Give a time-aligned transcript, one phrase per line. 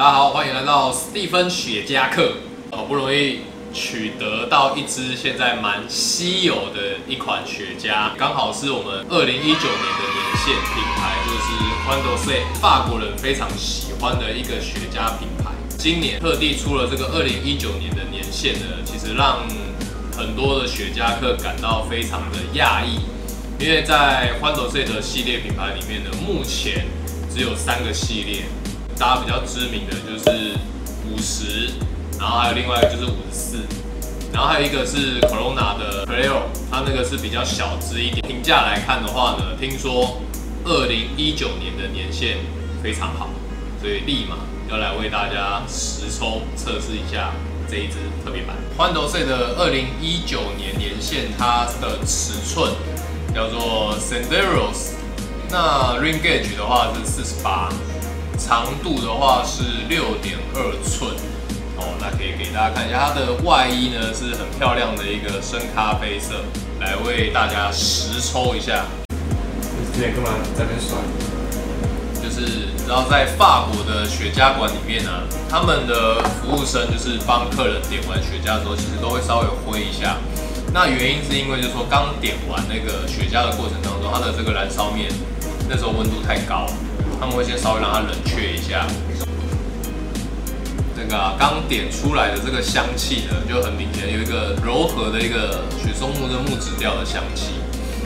[0.00, 2.32] 大家好，欢迎来到史蒂芬雪茄课。
[2.70, 3.40] 好不容易
[3.70, 11.52] 取得到一支现在蛮稀有的一款雪茄，刚好是我们二零一九年的年限品牌，就是
[11.84, 15.50] q u a n d o C，法国人非常喜欢的一个雪茄品牌。
[15.76, 19.46] 今年特地出了这个二零一九年的年限呢，其实让
[20.16, 23.00] 很多的雪茄客感到非常的讶异，
[23.62, 26.86] 因为在 q u a n d o C 的系列品牌里面呢，目前
[27.28, 28.44] 只有三个系列。
[29.00, 30.54] 大家比较知名的就是
[31.08, 31.70] 五十，
[32.18, 33.56] 然后还有另外一个就是五十四，
[34.30, 38.20] 然后还有一个是 Corona 的 p r e o 它那个是比较小只一点。
[38.28, 40.20] 评价来看的话呢，听说
[40.66, 42.36] 二零一九年的年限
[42.82, 43.30] 非常好，
[43.80, 44.36] 所以立马
[44.68, 47.32] 要来为大家实抽测试一下
[47.70, 48.54] 这一支特别版。
[48.76, 52.70] 欢斗 C 的二零一九年年限，它的尺寸
[53.34, 54.92] 叫做 Senderos，
[55.48, 57.70] 那 Ring Gauge 的话是四十八。
[58.40, 61.12] 长度的话是六点二寸
[61.76, 66.34] 哦，那可以给大家看一下它的外衣呢，是很漂亮的一个深咖啡色，
[66.80, 68.84] 来为大家实抽一下。
[69.08, 70.96] 你之前干嘛在那甩？
[72.22, 75.10] 就是然后在法国的雪茄馆里面呢，
[75.48, 80.16] 他们的服务生就是帮客人点完雪茄之后，其实都会稍微挥一下。
[80.72, 85.10] 那原因是因为就是说刚点完那个雪茄的过程当中，它的这个燃烧面
[85.68, 86.66] 那时候温度太高。
[87.20, 88.86] 他们会先稍微让它冷却一下。
[90.96, 97.52] 这个刚点出来的这个香气呢，就很明显有一个柔和的一个雪松木的木质调的香气，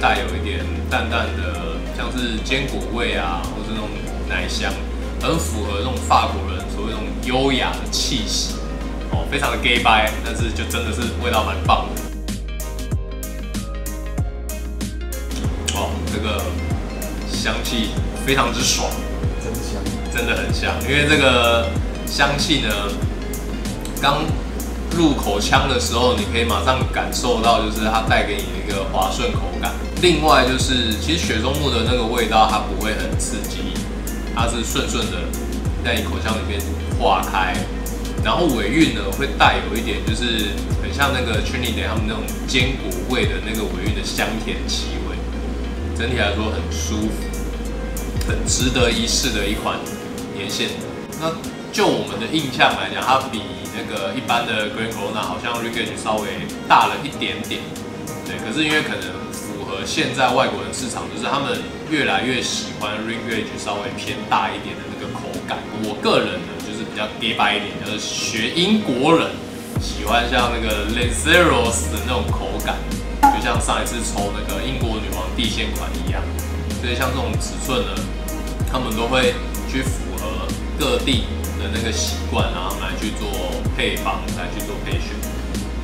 [0.00, 3.88] 带有一点淡淡的像是坚果味啊，或是那种
[4.28, 4.72] 奶香，
[5.20, 8.54] 很符合那种法国人所谓那种优雅的气息
[9.10, 12.11] 哦，非常的 gay bye，但是就真的是味道蛮棒的。
[17.42, 17.90] 香气。
[18.24, 18.88] 非常之爽，
[19.42, 19.82] 真香，
[20.14, 20.72] 真的很香。
[20.88, 21.66] 因为这个
[22.06, 22.68] 香气呢，
[24.00, 24.22] 刚
[24.96, 29.72] 入口腔的时候，你可以马上感受到，就是它带给你的一个滑顺口感。
[30.00, 33.74] 另外就是，其实雪松木的那个味道，它不会很刺激，
[34.36, 35.16] 它是顺顺的
[35.84, 36.60] 在你口腔里面
[36.96, 37.56] 化开。
[38.22, 45.16] 然后尾韵呢，会带有一点，就是很像那个 Trinity 他们那种坚果味的那个尾韵的香甜气味。
[45.98, 47.31] 整体来说很舒服。
[48.26, 49.78] 很值得一试的一款
[50.34, 50.68] 年限。
[51.20, 51.30] 那
[51.72, 53.42] 就我们的印象来讲，它比
[53.74, 56.28] 那个一般的 Green Corona 好像 r i g a g e 稍微
[56.68, 57.60] 大了一点点。
[58.26, 61.58] 对，可是因为可能符合现在外国人市场，就是他们
[61.90, 65.58] 越来越喜欢 r i g a g e 稍微偏大一点的那个口感。
[65.84, 69.30] 我个人呢，就是比较 gay 白一点，就是学英国人
[69.80, 72.76] 喜欢像那个 Lanceros 的那种口感，
[73.34, 76.22] 就像上一次抽那个英国女王地线款一样。
[76.82, 77.94] 所以像这种尺寸呢，
[78.68, 79.34] 他们都会
[79.70, 81.22] 去符合各地
[81.56, 83.30] 的那个习惯，然后来去做
[83.76, 85.14] 配方，来去做配选。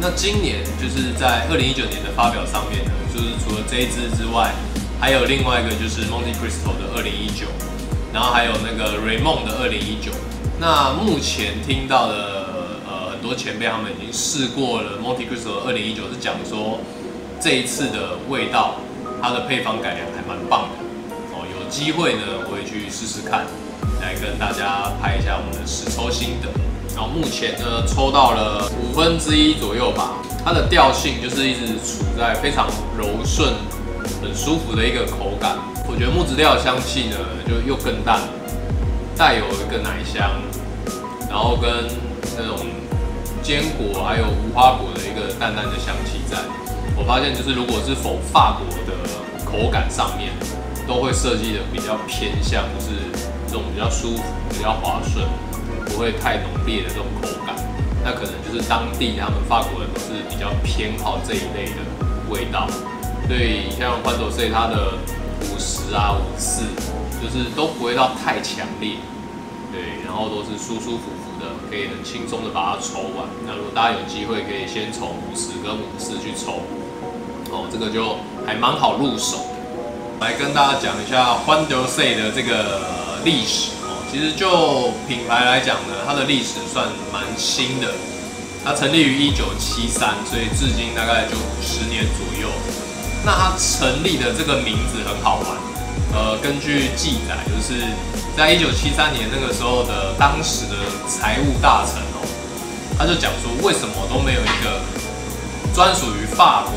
[0.00, 4.52] 那今年就是在二零一九年的发表上面呢，就是除了这一支之外，
[4.98, 7.46] 还有另外一个就是 Monte Cristo 的二零一九，
[8.12, 10.10] 然后还有那个 Raymond 的二零一九。
[10.58, 16.80] 那目前听到的呃很多前辈他们已经试过了 Monte Cristo 二零一九，是讲说
[17.40, 18.74] 这一次的味道，
[19.22, 20.77] 它的配方改良还蛮棒的。
[21.68, 23.44] 机会呢，我会去试试看，
[24.00, 26.48] 来跟大家拍一下我们的实抽心得。
[26.94, 30.14] 然后目前呢，抽到了五分之一左右吧。
[30.44, 33.52] 它的调性就是一直处在非常柔顺、
[34.22, 35.58] 很舒服的一个口感。
[35.86, 38.20] 我觉得木质调香气呢，就又更淡，
[39.16, 40.30] 带有一个奶香，
[41.28, 41.86] 然后跟
[42.36, 42.66] 那种
[43.42, 46.38] 坚果还有无花果的一个淡淡的香气在。
[46.96, 48.92] 我发现就是如果是否法国的
[49.44, 50.32] 口感上面。
[50.88, 52.96] 都会设计的比较偏向，就是
[53.46, 55.22] 这种比较舒服、比较滑顺，
[55.84, 57.54] 不会太浓烈的这种口感。
[58.02, 61.84] 那可能就是当地他们法国人是比较偏好这一类的
[62.30, 62.66] 味道。
[63.28, 64.94] 所以像欢斗 C 它的
[65.42, 66.64] 五十啊、五四，
[67.20, 68.96] 就是都不会到太强烈，
[69.70, 73.28] 对，然后都是舒舒服服的，可以很轻松的把它抽完。
[73.46, 76.62] 那如果大家有机会，可以先从五十跟五四去抽，
[77.52, 79.44] 哦，这个就还蛮好入手。
[80.20, 84.02] 来跟大家讲一下欢德 C 的这个历史哦。
[84.10, 87.86] 其实就品牌来讲呢，它的历史算蛮新的。
[88.64, 92.50] 它成立于一九七三，所以至今大概就十年左右。
[93.24, 95.56] 那它成立的这个名字很好玩。
[96.12, 97.80] 呃，根据记载，就是
[98.36, 100.74] 在一九七三年那个时候的当时的
[101.06, 102.26] 财务大臣哦，
[102.98, 104.80] 他就讲说，为什么都没有一个
[105.72, 106.72] 专属于法国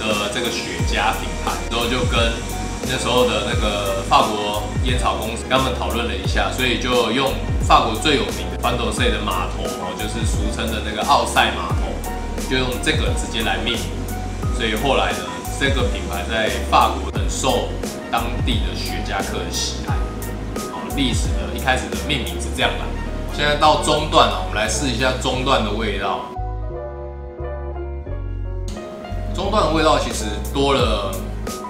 [0.00, 1.52] 的这个雪茄品牌？
[1.70, 2.32] 然后就跟
[2.88, 7.32] 那时候的那个法国烟草公司跟他们讨论了一下，所以就用
[7.68, 11.86] 法国最有名的欢斗塞的码头哦，就是俗称的那个奥赛码头，
[12.50, 13.84] 就用这个直接来命名。
[14.56, 15.18] 所以后来呢，
[15.60, 17.68] 这个品牌在法国很受
[18.10, 19.94] 当地的雪茄客的喜爱。
[20.72, 22.84] 哦，历史的一开始的命名是这样来。
[23.32, 26.24] 现在到中段了，我们来试一下中段的味道。
[29.40, 31.10] 中段的味道其实多了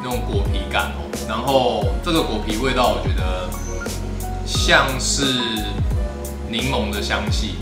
[0.02, 3.48] 那种果皮感哦，然后这个果皮味道我觉得
[4.44, 5.22] 像是
[6.48, 7.54] 柠檬的香气，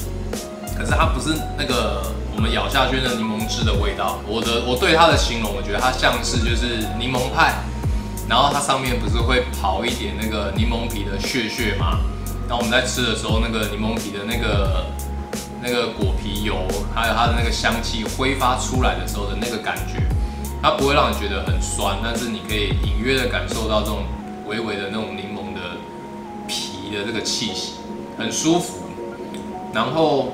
[0.74, 2.02] 可是它不是那个
[2.34, 4.18] 我们咬下去的柠檬汁的味道。
[4.26, 7.56] 我的我对它的形容，我觉得它像是就是柠檬派，
[8.26, 12.00] 然后它上面不是会刨一点那个柠檬皮的屑屑吗？
[12.48, 14.86] 然后我们在吃的时候，那个柠檬皮的那个。
[15.62, 16.56] 那个果皮油，
[16.94, 20.00] 还有它的那个香气挥发出来的时候的那个感觉，
[20.62, 24.04] 它不会让你觉得很酸，但是你可以隐约的感受到这种
[24.46, 25.60] 微微的那种柠檬的
[26.46, 27.74] 皮的这个气息，
[28.16, 28.84] 很舒服。
[29.74, 30.32] 然后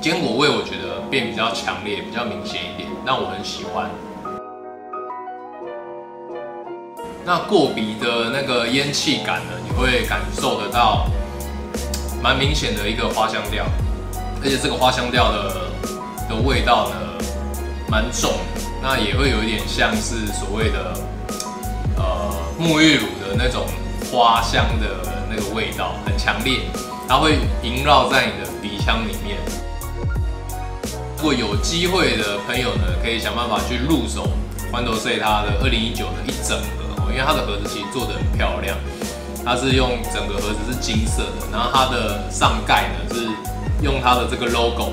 [0.00, 3.90] 坚果味我觉得变比较强烈，比较明显一点，让我很喜欢。
[7.24, 11.06] 那过鼻的那个烟气感呢，你会感受得到
[12.22, 13.64] 蛮明显的一个花香调。
[14.44, 15.70] 而且这个花香调的
[16.28, 16.96] 的味道呢，
[17.88, 18.32] 蛮重，
[18.82, 20.98] 那也会有一点像是所谓的
[21.96, 23.64] 呃沐浴乳的那种
[24.10, 24.86] 花香的
[25.30, 26.58] 那个味道，很强烈，
[27.08, 29.38] 它会萦绕在你的鼻腔里面。
[31.18, 34.28] 如果有机会的朋友呢，可以想办法去入手
[34.72, 38.76] 欢头 C 它的二零一九的一整盒哦，因为它的盒子其实做的很漂亮，
[39.44, 43.28] 它是用整个盒子是金色的，然后它的上盖呢是。
[43.82, 44.92] 用它的这个 logo，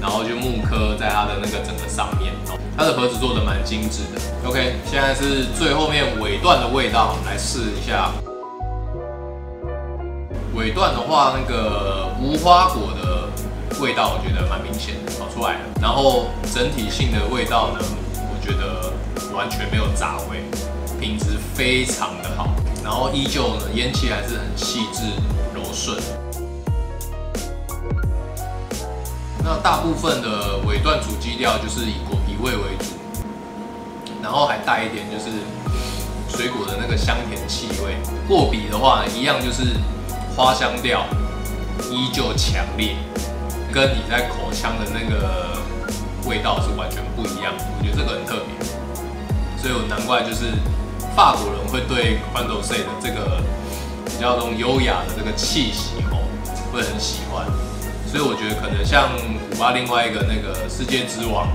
[0.00, 2.32] 然后就木刻在它的那个整个上面，
[2.76, 4.48] 它的盒子做的蛮精致的。
[4.48, 8.12] OK，现在是最后面尾段的味道，来试一下。
[10.54, 13.28] 尾段的话，那个无花果的
[13.80, 15.60] 味道，我觉得蛮明显的跑出来了。
[15.82, 17.80] 然后整体性的味道呢，
[18.30, 18.92] 我觉得
[19.36, 20.38] 完全没有杂味，
[21.00, 22.48] 品质非常的好。
[22.82, 25.02] 然后依旧呢，烟气还是很细致
[25.52, 26.00] 柔顺。
[29.48, 32.86] 那大部分的尾段主基调就是以果皮味为主，
[34.20, 35.30] 然后还带一点就是
[36.28, 37.94] 水果的那个香甜气味。
[38.26, 39.76] 过鼻的话，一样就是
[40.34, 41.06] 花香调
[41.92, 42.96] 依旧强烈，
[43.72, 45.56] 跟你在口腔的那个
[46.28, 47.54] 味道是完全不一样。
[47.78, 48.66] 我觉得这个很特别，
[49.62, 50.54] 所以我难怪就是
[51.14, 53.40] 法国人会对 q u a n d o C 的这个
[54.06, 56.18] 比较那种优雅的这个气息哦，
[56.72, 57.46] 会很喜欢。
[58.16, 59.10] 所以我觉得可能像
[59.50, 61.46] 古巴另外一个那个世界之王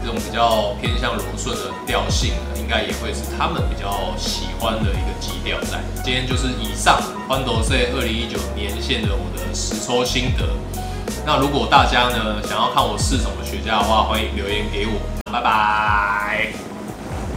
[0.00, 5.78] 这种比较偏向柔顺的调性，应该也会是他们比较喜欢的一个基调在。
[6.02, 10.48] 今天就是以上欢斗 C 二零一九年限的我的实抽心得。
[11.26, 14.92] 那如果大家呢想要看我试什么雪茄的话，欢迎留言给我。
[15.30, 16.67] 拜拜。